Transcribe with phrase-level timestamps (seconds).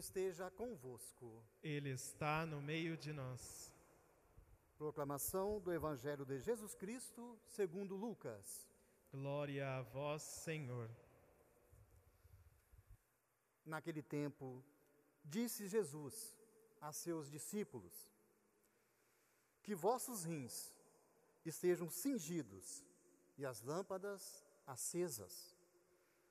[0.00, 1.44] esteja convosco.
[1.62, 3.70] Ele está no meio de nós.
[4.78, 8.66] Proclamação do Evangelho de Jesus Cristo, segundo Lucas.
[9.12, 10.90] Glória a vós, Senhor.
[13.64, 14.64] Naquele tempo,
[15.22, 16.34] disse Jesus
[16.80, 17.94] a seus discípulos:
[19.62, 20.72] Que vossos rins
[21.44, 22.82] estejam cingidos
[23.36, 25.54] e as lâmpadas acesas.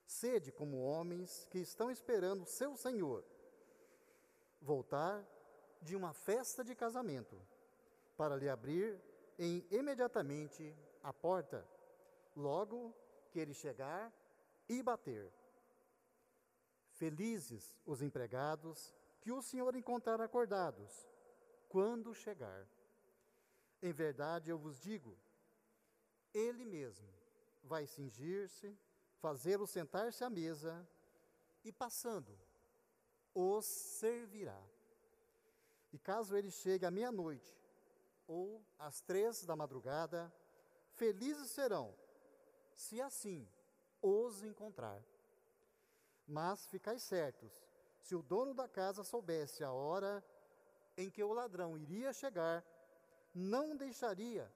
[0.04, 3.24] Sede como homens que estão esperando seu Senhor
[4.60, 5.24] voltar
[5.80, 7.40] de uma festa de casamento,
[8.16, 9.00] para lhe abrir
[9.38, 11.66] em, imediatamente a porta,
[12.36, 12.94] logo
[13.30, 14.12] que ele chegar
[14.68, 15.32] e bater.
[16.90, 21.08] Felizes os empregados que o Senhor encontrar acordados,
[21.68, 22.66] quando chegar.
[23.82, 25.16] Em verdade eu vos digo,
[26.34, 27.08] ele mesmo
[27.62, 28.76] vai cingir-se
[29.20, 30.86] fazê-lo sentar-se à mesa
[31.62, 32.36] e, passando,
[33.34, 34.60] os servirá.
[35.92, 37.56] E caso ele chegue à meia-noite
[38.26, 40.32] ou às três da madrugada,
[40.92, 41.94] felizes serão,
[42.74, 43.48] se assim
[44.00, 45.02] os encontrar.
[46.26, 47.52] Mas ficais certos,
[47.98, 50.24] se o dono da casa soubesse a hora
[50.96, 52.64] em que o ladrão iria chegar,
[53.34, 54.50] não deixaria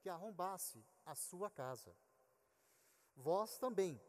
[0.00, 1.94] que arrombasse a sua casa
[3.18, 4.00] vós também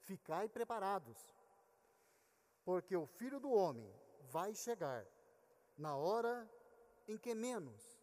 [0.00, 1.34] ficai preparados,
[2.66, 3.88] porque o filho do homem
[4.28, 5.06] vai chegar
[5.78, 6.50] na hora
[7.06, 7.96] em que menos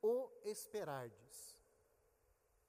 [0.00, 1.58] o esperardes.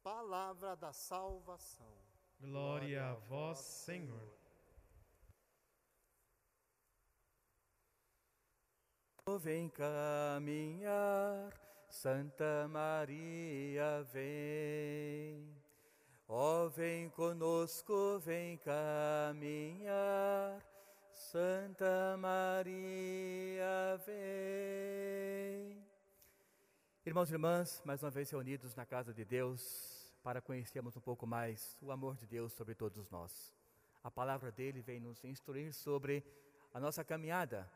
[0.02, 1.94] Palavra da salvação.
[2.40, 4.34] Glória a vós, Senhor.
[9.40, 11.52] Vem caminhar,
[11.90, 15.56] Santa Maria, vem.
[16.28, 19.46] Ó, oh, vem conosco, vem caminhar,
[21.32, 25.84] Santa Maria, vem.
[27.04, 31.26] Irmãos e irmãs, mais uma vez reunidos na casa de Deus, para conhecermos um pouco
[31.26, 33.52] mais o amor de Deus sobre todos nós.
[34.04, 36.24] A palavra dele vem nos instruir sobre
[36.72, 37.68] a nossa caminhada.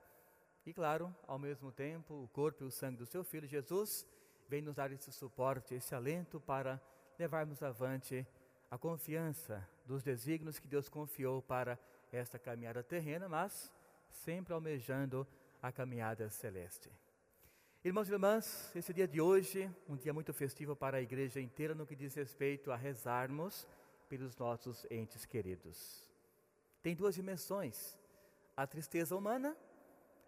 [0.63, 4.05] E claro, ao mesmo tempo, o corpo e o sangue do seu filho Jesus
[4.47, 6.79] vem nos dar esse suporte, esse alento para
[7.17, 8.27] levarmos avante
[8.69, 11.79] a confiança dos desígnios que Deus confiou para
[12.11, 13.73] esta caminhada terrena, mas
[14.09, 15.27] sempre almejando
[15.61, 16.91] a caminhada celeste.
[17.83, 21.73] Irmãos e irmãs, esse dia de hoje, um dia muito festivo para a igreja inteira
[21.73, 23.67] no que diz respeito a rezarmos
[24.09, 26.09] pelos nossos entes queridos.
[26.81, 27.97] Tem duas dimensões:
[28.55, 29.55] a tristeza humana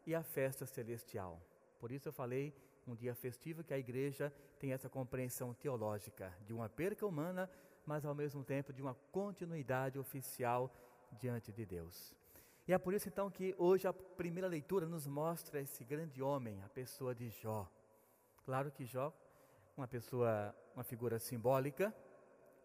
[0.05, 1.41] e a festa celestial.
[1.79, 2.53] Por isso eu falei
[2.87, 7.49] um dia festivo que a igreja tem essa compreensão teológica de uma perca humana
[7.85, 10.73] mas ao mesmo tempo de uma continuidade oficial
[11.19, 12.15] diante de Deus.
[12.67, 16.61] E é por isso então que hoje a primeira leitura nos mostra esse grande homem,
[16.61, 17.69] a pessoa de Jó.
[18.45, 19.13] Claro que Jó,
[19.75, 21.93] uma pessoa, uma figura simbólica,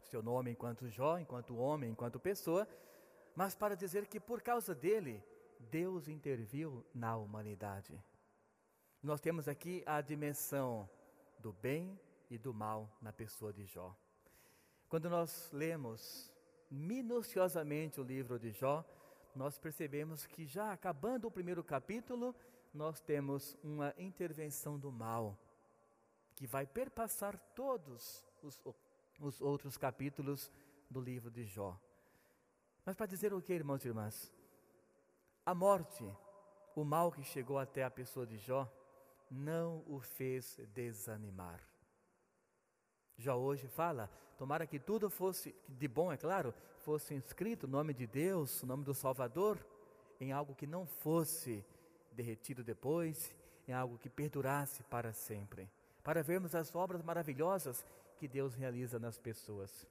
[0.03, 2.69] seu nome enquanto Jó, enquanto homem, enquanto pessoa,
[3.34, 5.23] mas para dizer que por causa dele,
[5.59, 8.01] Deus interviu na humanidade.
[9.03, 10.89] Nós temos aqui a dimensão
[11.39, 11.99] do bem
[12.31, 13.97] e do mal na pessoa de Jó.
[14.89, 16.33] Quando nós lemos
[16.71, 18.84] minuciosamente o livro de Jó,
[19.34, 22.34] nós percebemos que já acabando o primeiro capítulo,
[22.72, 25.38] nós temos uma intervenção do mal,
[26.34, 28.60] que vai perpassar todos os,
[29.21, 30.53] os outros capítulos
[30.91, 31.78] do livro de Jó.
[32.84, 34.33] Mas para dizer o que, irmãos e irmãs?
[35.44, 36.04] A morte,
[36.75, 38.71] o mal que chegou até a pessoa de Jó,
[39.31, 41.60] não o fez desanimar.
[43.19, 47.94] Já hoje fala, tomara que tudo fosse, de bom é claro, fosse inscrito o nome
[47.94, 49.59] de Deus, o nome do Salvador,
[50.21, 51.65] em algo que não fosse
[52.12, 53.34] derretido depois,
[53.66, 55.69] em algo que perdurasse para sempre,
[56.03, 57.84] para vermos as obras maravilhosas
[58.19, 59.87] que Deus realiza nas pessoas.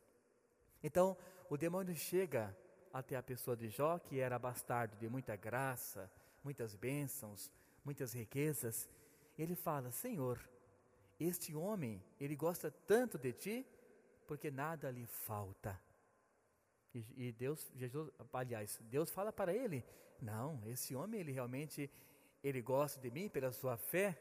[0.83, 1.17] Então,
[1.49, 2.55] o demônio chega
[2.93, 6.09] até a pessoa de Jó, que era bastardo de muita graça,
[6.43, 7.51] muitas bênçãos,
[7.83, 8.89] muitas riquezas,
[9.37, 10.39] e ele fala: Senhor,
[11.19, 13.67] este homem, ele gosta tanto de ti,
[14.27, 15.79] porque nada lhe falta.
[16.93, 19.83] E, e Deus, Jesus, aliás, Deus fala para ele:
[20.21, 21.89] não, esse homem, ele realmente,
[22.43, 24.17] ele gosta de mim pela sua fé.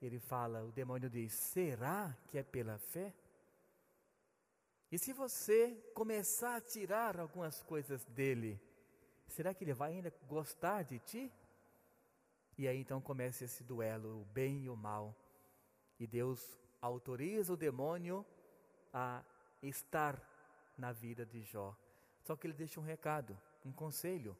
[0.00, 3.12] Ele fala, o demônio diz: será que é pela fé?
[4.90, 8.60] E se você começar a tirar algumas coisas dele,
[9.26, 11.32] será que ele vai ainda gostar de ti?
[12.56, 15.14] E aí então começa esse duelo, o bem e o mal
[15.98, 18.24] e Deus autoriza o demônio
[18.92, 19.22] a
[19.62, 20.20] estar
[20.76, 21.76] na vida de Jó.
[22.22, 24.36] Só que ele deixa um recado, um conselho.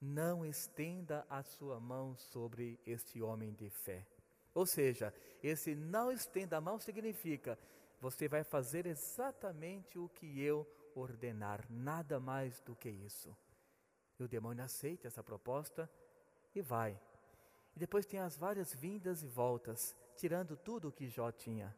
[0.00, 4.04] não estenda a sua mão sobre este homem de fé.
[4.52, 7.56] Ou seja, esse não estenda a mão significa
[8.00, 13.34] você vai fazer exatamente o que eu ordenar, nada mais do que isso.
[14.18, 15.88] E o demônio aceita essa proposta
[16.52, 17.00] e vai.
[17.76, 21.74] E depois tem as várias vindas e voltas, tirando tudo o que Jó tinha.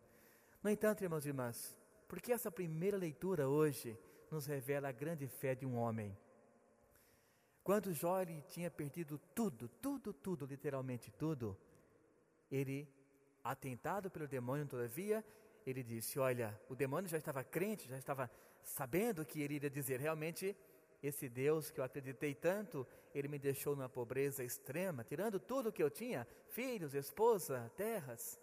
[0.63, 1.77] No entanto, irmãos e irmãs,
[2.09, 3.99] porque essa primeira leitura hoje
[4.31, 6.17] nos revela a grande fé de um homem.
[7.63, 11.57] Quando Jó ele tinha perdido tudo, tudo, tudo, literalmente tudo,
[12.51, 12.89] ele,
[13.43, 15.25] atentado pelo demônio, todavia,
[15.67, 18.31] ele disse: Olha, o demônio já estava crente, já estava
[18.63, 20.57] sabendo que ele iria dizer: Realmente,
[21.07, 25.83] esse Deus que eu acreditei tanto, ele me deixou numa pobreza extrema, tirando tudo que
[25.83, 28.41] eu tinha filhos, esposa, terras.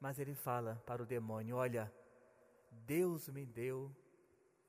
[0.00, 1.92] Mas ele fala para o demônio: Olha,
[2.70, 3.94] Deus me deu,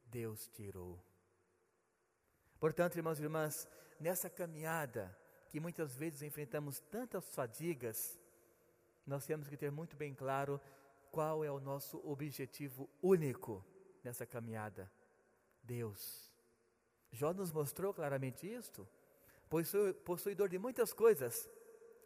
[0.06, 1.04] Deus tirou.
[2.60, 3.68] Portanto, irmãos e irmãs,
[4.00, 5.18] nessa caminhada
[5.50, 8.19] que muitas vezes enfrentamos tantas fadigas,
[9.06, 10.62] nós temos que ter muito bem claro
[11.12, 13.66] qual é o nosso objetivo único
[14.04, 14.92] nessa caminhada:
[15.63, 16.35] Deus.
[17.15, 18.88] Jó nos mostrou claramente isto,
[20.03, 21.50] possuidor de muitas coisas,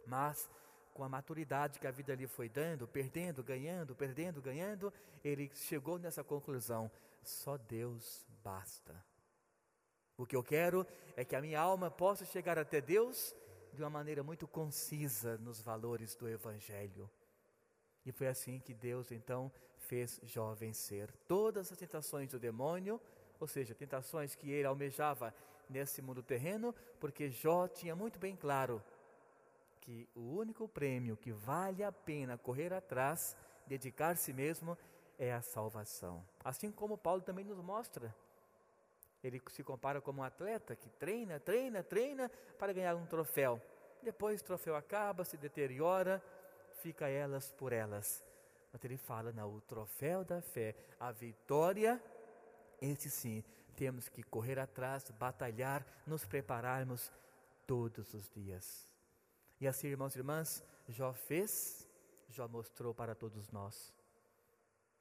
[0.05, 0.49] mas
[0.93, 5.97] com a maturidade que a vida lhe foi dando, perdendo, ganhando, perdendo, ganhando, ele chegou
[5.97, 6.91] nessa conclusão:
[7.23, 9.03] só Deus basta.
[10.15, 10.85] O que eu quero
[11.15, 13.33] é que a minha alma possa chegar até Deus
[13.73, 17.09] de uma maneira muito concisa nos valores do Evangelho.
[18.05, 23.01] E foi assim que Deus então fez Jó vencer todas as tentações do demônio,
[23.39, 25.33] ou seja, tentações que ele almejava
[25.69, 28.83] nesse mundo terreno, porque Jó tinha muito bem claro
[29.81, 34.77] que o único prêmio que vale a pena correr atrás, dedicar-se mesmo,
[35.17, 36.25] é a salvação.
[36.43, 38.13] Assim como Paulo também nos mostra
[39.23, 43.61] ele se compara como um atleta que treina, treina, treina para ganhar um troféu.
[44.01, 46.23] Depois o troféu acaba, se deteriora,
[46.81, 48.23] fica elas por elas.
[48.71, 52.01] Mas ele fala, não, o troféu da fé, a vitória,
[52.81, 53.43] esse sim,
[53.75, 57.11] temos que correr atrás, batalhar, nos prepararmos
[57.65, 58.91] todos os dias.
[59.59, 61.87] E assim, irmãos e irmãs, Jó fez,
[62.29, 63.93] Jó mostrou para todos nós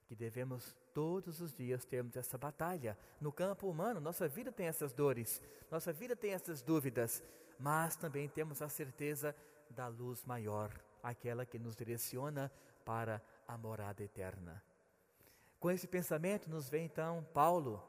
[0.09, 2.99] que devemos todos os dias termos essa batalha.
[3.21, 5.41] No campo humano, nossa vida tem essas dores,
[5.71, 7.23] nossa vida tem essas dúvidas,
[7.61, 9.37] mas também temos a certeza
[9.69, 10.73] da luz maior,
[11.03, 12.51] aquela que nos direciona
[12.87, 14.63] para a morada eterna.
[15.61, 17.83] Com esse pensamento, nos vem então Paulo,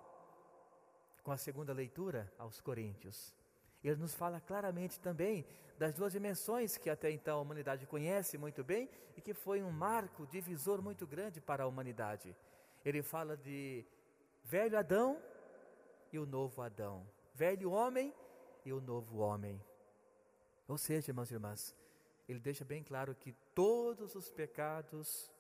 [1.24, 3.36] com a segunda leitura aos Coríntios.
[3.84, 5.46] Ele nos fala claramente também
[5.78, 9.72] das duas dimensões que até então a humanidade conhece muito bem e que foi um
[9.72, 12.36] marco divisor muito grande para a humanidade.
[12.84, 13.86] Ele fala de
[14.44, 15.22] velho Adão
[16.12, 18.14] e o novo Adão, velho homem
[18.66, 19.62] e o novo homem.
[20.68, 21.76] Ou seja, irmãos e irmãs,
[22.28, 25.32] ele deixa bem claro que todos os pecados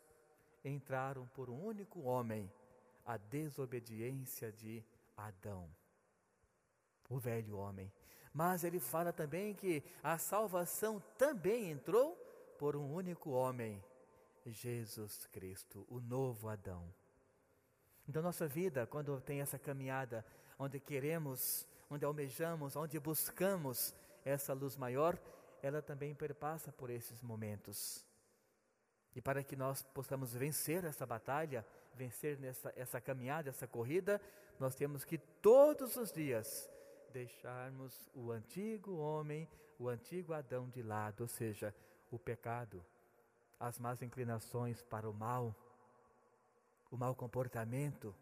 [0.63, 2.51] entraram por um único homem,
[3.06, 4.83] a desobediência de
[5.15, 5.69] Adão,
[7.09, 7.91] o velho homem.
[8.33, 12.15] Mas ele fala também que a salvação também entrou
[12.57, 13.83] por um único homem,
[14.45, 16.94] Jesus Cristo, o novo Adão.
[18.07, 20.25] Então, nossa vida, quando tem essa caminhada,
[20.57, 23.94] onde queremos, onde almejamos, onde buscamos
[24.25, 25.17] essa luz maior,
[25.62, 28.05] ela também perpassa por esses momentos.
[29.16, 34.22] E para que nós possamos vencer essa batalha, vencer nessa essa caminhada, essa corrida,
[34.60, 36.70] nós temos que todos os dias
[37.12, 39.48] deixarmos o antigo homem,
[39.78, 41.74] o antigo Adão de lado, ou seja,
[42.12, 42.84] o pecado,
[43.60, 45.56] as más inclinações para o mal,
[46.92, 48.16] o mau comportamento,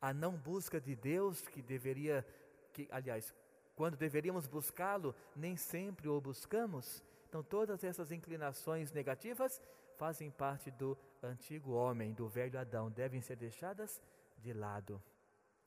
[0.00, 2.26] a não busca de Deus que deveria,
[2.72, 3.34] que aliás,
[3.76, 7.02] quando deveríamos buscá-lo, nem sempre o buscamos.
[7.28, 9.60] Então, todas essas inclinações negativas
[10.00, 14.00] fazem parte do antigo homem, do velho Adão, devem ser deixadas
[14.38, 15.02] de lado.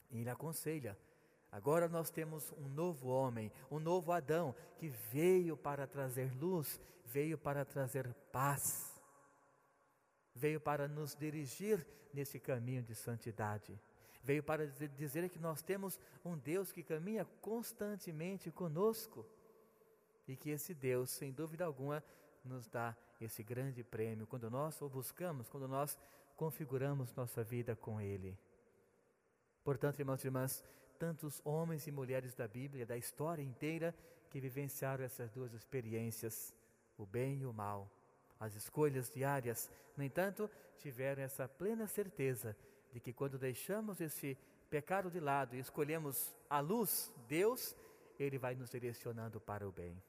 [0.09, 0.97] E ele aconselha
[1.53, 7.37] Agora nós temos um novo homem, um novo Adão, que veio para trazer luz, veio
[7.37, 8.99] para trazer paz,
[10.33, 13.79] veio para nos dirigir nesse caminho de santidade.
[14.23, 19.23] Veio para dizer que nós temos um Deus que caminha constantemente conosco
[20.27, 22.03] e que esse Deus, sem dúvida alguma,
[22.43, 25.97] nos dá esse grande prêmio quando nós o buscamos, quando nós
[26.35, 28.37] configuramos nossa vida com Ele.
[29.63, 30.63] Portanto, irmãos e irmãs,
[30.99, 33.95] tantos homens e mulheres da Bíblia, da história inteira,
[34.29, 36.53] que vivenciaram essas duas experiências,
[36.97, 37.89] o bem e o mal,
[38.39, 39.69] as escolhas diárias.
[39.95, 40.49] No entanto,
[40.79, 42.55] tiveram essa plena certeza
[42.91, 44.37] de que quando deixamos esse
[44.69, 47.75] pecado de lado e escolhemos a luz, Deus,
[48.19, 50.01] Ele vai nos direcionando para o bem.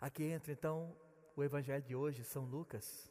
[0.00, 0.94] Aqui entra então
[1.36, 3.10] o Evangelho de hoje, São Lucas.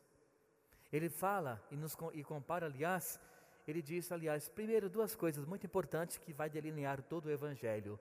[0.91, 3.19] Ele fala e, nos, e compara, aliás,
[3.67, 7.99] ele diz, aliás, primeiro duas coisas muito importantes que vai delinear todo o Evangelho.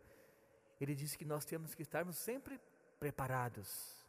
[0.81, 2.61] Ele diz que nós temos que estarmos sempre
[2.99, 4.01] preparados.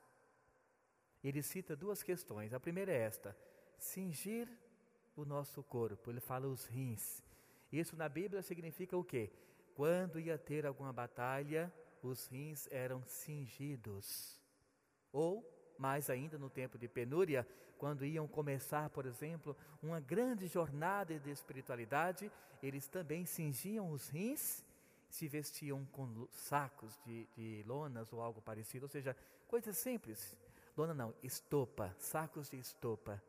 [1.24, 2.53] Ele cita duas questões.
[2.53, 3.38] A primeira é esta:
[3.77, 4.48] cingir
[5.15, 6.10] o nosso corpo.
[6.10, 7.24] Ele fala os rins.
[7.72, 9.32] Isso na Bíblia significa o quê?
[9.75, 14.39] Quando ia ter alguma batalha, os rins eram cingidos.
[15.12, 15.46] Ou,
[15.81, 17.45] mais ainda no tempo de penúria,
[17.79, 24.63] quando iam começar, por exemplo, uma grande jornada de espiritualidade, eles também cingiam os rins,
[25.09, 30.38] se vestiam com sacos de, de lonas ou algo parecido, ou seja, coisas simples.
[30.77, 33.21] Lona não, estopa, sacos de estopa.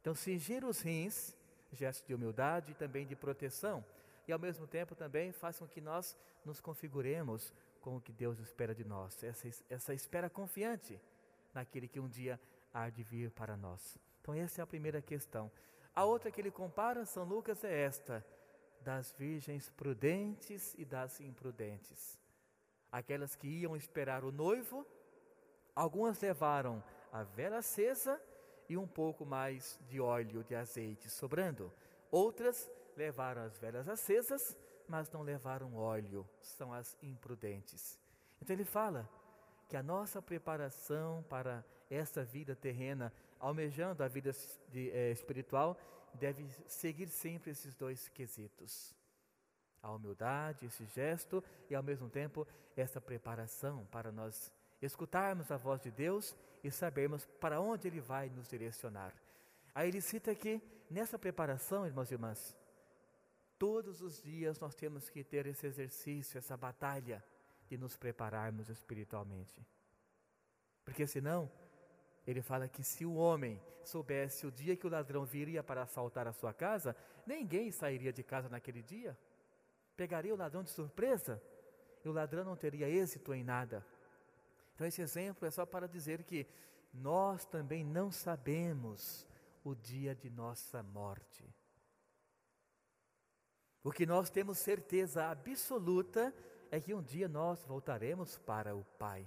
[0.00, 1.36] Então, cingir os rins,
[1.72, 3.84] gesto de humildade e também de proteção,
[4.26, 8.40] e ao mesmo tempo também faz com que nós nos configuremos com o que Deus
[8.40, 11.00] espera de nós, essa, essa espera confiante
[11.56, 12.38] naquele que um dia
[12.72, 13.98] há de vir para nós.
[14.20, 15.50] Então, essa é a primeira questão.
[15.94, 18.24] A outra que ele compara, São Lucas, é esta:
[18.80, 22.20] das virgens prudentes e das imprudentes.
[22.92, 24.86] Aquelas que iam esperar o noivo,
[25.74, 26.82] algumas levaram
[27.12, 28.20] a vela acesa
[28.68, 31.72] e um pouco mais de óleo, de azeite sobrando.
[32.10, 34.56] Outras levaram as velas acesas,
[34.88, 37.98] mas não levaram óleo, são as imprudentes.
[38.40, 39.08] Então ele fala
[39.68, 44.32] que a nossa preparação para esta vida terrena, almejando a vida
[44.68, 45.76] de, é, espiritual,
[46.14, 48.94] deve seguir sempre esses dois quesitos.
[49.82, 52.46] A humildade, esse gesto e ao mesmo tempo
[52.76, 58.28] essa preparação para nós escutarmos a voz de Deus e sabermos para onde Ele vai
[58.28, 59.14] nos direcionar.
[59.74, 62.56] Aí ele cita que nessa preparação, irmãos e irmãs,
[63.58, 67.22] todos os dias nós temos que ter esse exercício, essa batalha
[67.68, 69.66] de nos prepararmos espiritualmente.
[70.84, 71.50] Porque senão,
[72.26, 76.26] ele fala que se o homem soubesse o dia que o ladrão viria para assaltar
[76.26, 76.96] a sua casa,
[77.26, 79.16] ninguém sairia de casa naquele dia.
[79.96, 81.42] Pegaria o ladrão de surpresa
[82.04, 83.84] e o ladrão não teria êxito em nada.
[84.74, 86.46] Então, esse exemplo é só para dizer que
[86.92, 89.26] nós também não sabemos
[89.64, 91.44] o dia de nossa morte.
[93.82, 99.26] O que nós temos certeza absoluta é que um dia nós voltaremos para o Pai.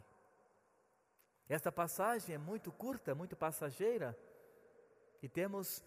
[1.47, 4.15] Esta passagem é muito curta, muito passageira,
[5.21, 5.83] e temos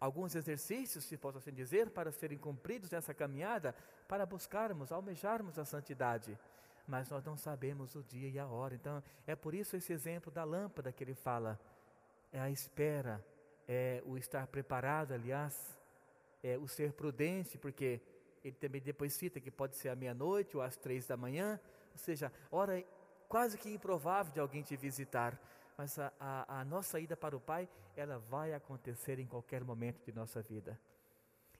[0.00, 3.74] alguns exercícios, se posso assim dizer, para serem cumpridos nessa caminhada,
[4.08, 6.38] para buscarmos, almejarmos a santidade.
[6.86, 8.74] Mas nós não sabemos o dia e a hora.
[8.74, 11.58] Então, é por isso esse exemplo da lâmpada que ele fala.
[12.30, 13.24] É a espera,
[13.66, 15.78] é o estar preparado, aliás,
[16.42, 18.02] é o ser prudente, porque
[18.44, 21.58] ele também depois cita que pode ser à meia-noite ou às três da manhã,
[21.92, 22.84] ou seja, hora
[23.26, 25.40] quase que improvável de alguém te visitar,
[25.78, 30.04] mas a, a, a nossa ida para o Pai, ela vai acontecer em qualquer momento
[30.04, 30.78] de nossa vida.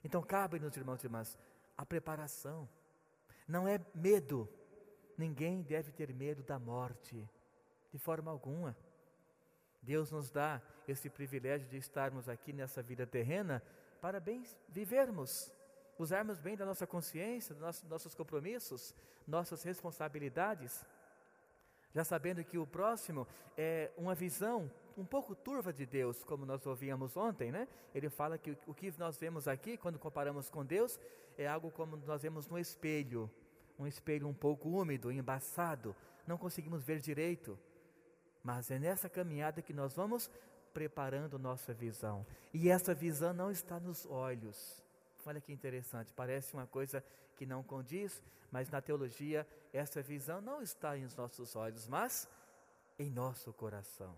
[0.03, 1.39] Então cabe-nos, irmãos e irmãs,
[1.75, 2.69] a preparação.
[3.47, 4.47] Não é medo.
[5.17, 7.27] Ninguém deve ter medo da morte,
[7.91, 8.77] de forma alguma.
[9.81, 13.61] Deus nos dá esse privilégio de estarmos aqui nessa vida terrena
[14.01, 15.54] para bem vivermos
[15.97, 18.93] usarmos bem da nossa consciência, dos nossos, compromissos,
[19.27, 20.85] nossas responsabilidades,
[21.93, 26.65] já sabendo que o próximo é uma visão um pouco turva de Deus, como nós
[26.65, 27.67] ouvíamos ontem, né?
[27.93, 30.99] Ele fala que o que nós vemos aqui, quando comparamos com Deus,
[31.37, 33.29] é algo como nós vemos no espelho,
[33.77, 37.57] um espelho um pouco úmido, embaçado, não conseguimos ver direito.
[38.43, 40.29] Mas é nessa caminhada que nós vamos
[40.73, 42.25] preparando nossa visão.
[42.53, 44.84] E essa visão não está nos olhos,
[45.25, 47.03] Olha que interessante, parece uma coisa
[47.35, 52.29] que não condiz, mas na teologia essa visão não está em nossos olhos, mas
[52.99, 54.15] em nosso coração.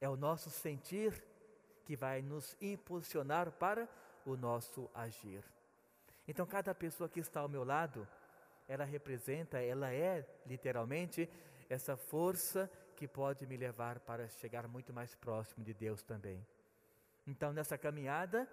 [0.00, 1.22] É o nosso sentir
[1.84, 3.88] que vai nos impulsionar para
[4.24, 5.44] o nosso agir.
[6.26, 8.08] Então, cada pessoa que está ao meu lado,
[8.66, 11.28] ela representa, ela é literalmente
[11.68, 16.46] essa força que pode me levar para chegar muito mais próximo de Deus também.
[17.26, 18.48] Então, nessa caminhada,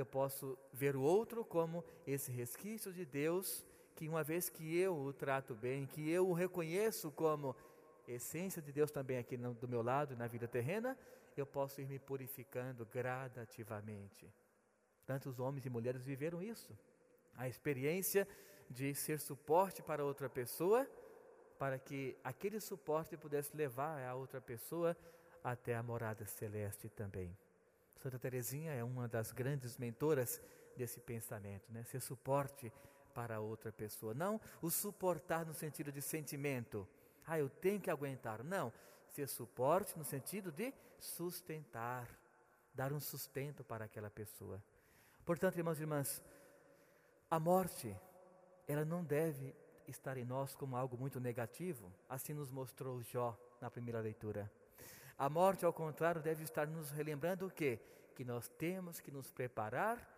[0.00, 4.96] eu posso ver o outro como esse resquício de Deus, que uma vez que eu
[4.96, 7.54] o trato bem, que eu o reconheço como
[8.06, 10.96] essência de Deus também aqui no, do meu lado, na vida terrena,
[11.36, 14.28] eu posso ir me purificando gradativamente.
[15.06, 16.76] Tantos homens e mulheres viveram isso.
[17.36, 18.26] A experiência
[18.68, 20.88] de ser suporte para outra pessoa,
[21.58, 24.96] para que aquele suporte pudesse levar a outra pessoa
[25.42, 27.36] até a morada celeste também.
[28.02, 30.42] Santa Teresinha é uma das grandes mentoras
[30.76, 31.84] desse pensamento, né?
[31.84, 32.72] Ser suporte
[33.14, 34.12] para outra pessoa.
[34.12, 36.88] Não o suportar no sentido de sentimento.
[37.24, 38.42] Ah, eu tenho que aguentar.
[38.42, 38.72] Não.
[39.06, 42.08] Ser suporte no sentido de sustentar,
[42.74, 44.60] dar um sustento para aquela pessoa.
[45.24, 46.24] Portanto, irmãos e irmãs,
[47.30, 47.96] a morte,
[48.66, 49.54] ela não deve
[49.86, 54.50] estar em nós como algo muito negativo, assim nos mostrou Jó na primeira leitura.
[55.18, 57.80] A morte, ao contrário, deve estar nos relembrando o quê?
[58.14, 60.08] Que nós temos que nos preparar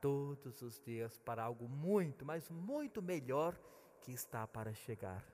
[0.00, 3.58] todos os dias para algo muito, mas muito melhor
[4.00, 5.24] que está para chegar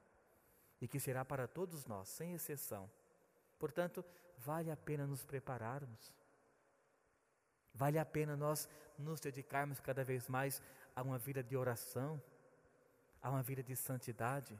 [0.80, 2.90] e que será para todos nós, sem exceção.
[3.58, 4.04] Portanto,
[4.38, 6.12] vale a pena nos prepararmos.
[7.72, 8.68] Vale a pena nós
[8.98, 10.62] nos dedicarmos cada vez mais
[10.94, 12.20] a uma vida de oração,
[13.22, 14.58] a uma vida de santidade,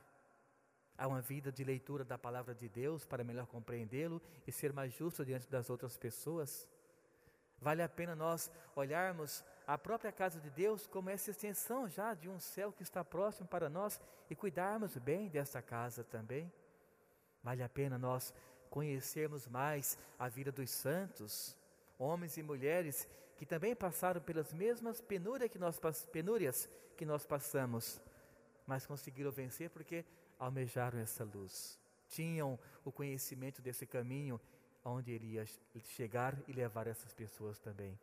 [0.98, 4.92] a uma vida de leitura da palavra de Deus para melhor compreendê-lo e ser mais
[4.92, 6.68] justo diante das outras pessoas.
[7.60, 12.28] Vale a pena nós olharmos a própria casa de Deus como essa extensão já de
[12.28, 14.00] um céu que está próximo para nós
[14.30, 16.52] e cuidarmos bem dessa casa também.
[17.42, 18.32] Vale a pena nós
[18.70, 21.56] conhecermos mais a vida dos santos,
[21.98, 25.78] homens e mulheres que também passaram pelas mesmas penúrias que nós,
[26.12, 28.00] penúrias que nós passamos,
[28.66, 30.04] mas conseguiram vencer porque
[30.38, 31.78] almejaram essa luz.
[32.08, 34.40] Tinham o conhecimento desse caminho
[34.84, 35.44] onde ele ia
[35.80, 37.98] chegar e levar essas pessoas também.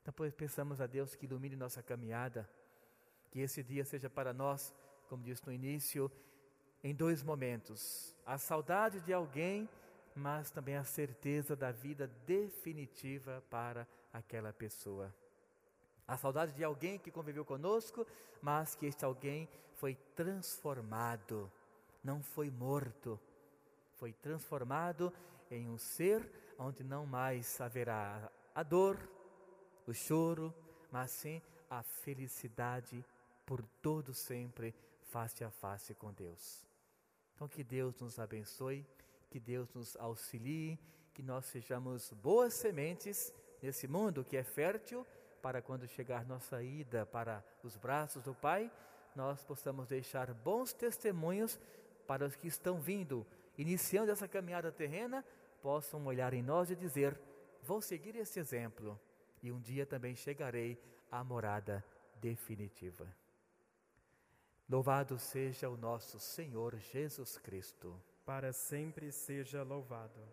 [0.00, 2.48] Então, pois, pensamos a Deus que ilumine nossa caminhada,
[3.30, 4.72] que esse dia seja para nós,
[5.08, 6.10] como disse no início,
[6.82, 9.68] em dois momentos: a saudade de alguém,
[10.14, 15.14] mas também a certeza da vida definitiva para aquela pessoa.
[16.08, 18.06] A saudade de alguém que conviveu conosco,
[18.42, 21.52] mas que este alguém foi transformado,
[22.02, 23.20] não foi morto,
[23.96, 25.12] foi transformado
[25.50, 28.98] em um ser onde não mais haverá a dor,
[29.86, 30.52] o choro,
[30.90, 33.04] mas sim a felicidade
[33.44, 36.66] por todo sempre, face a face com Deus.
[37.34, 38.84] Então que Deus nos abençoe,
[39.30, 40.78] que Deus nos auxilie,
[41.14, 45.06] que nós sejamos boas sementes nesse mundo que é fértil,
[45.42, 48.70] para quando chegar nossa ida para os braços do Pai,
[49.14, 51.58] nós possamos deixar bons testemunhos
[52.06, 55.24] para os que estão vindo, iniciando essa caminhada terrena,
[55.60, 57.18] possam olhar em nós e dizer:
[57.62, 58.98] Vou seguir esse exemplo
[59.42, 61.84] e um dia também chegarei à morada
[62.16, 63.06] definitiva.
[64.68, 68.00] Louvado seja o nosso Senhor Jesus Cristo.
[68.24, 70.20] Para sempre seja louvado.